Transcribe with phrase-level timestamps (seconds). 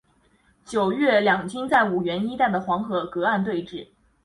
[0.65, 3.85] 九月两军在五原一带的黄河隔岸对峙。